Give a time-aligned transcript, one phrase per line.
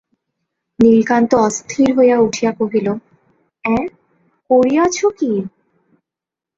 [0.79, 3.85] নীলকান্ত অস্থির হইয়া উঠিয়া কহিল–অ্যাঁ,
[4.49, 5.31] করিয়াছ কী!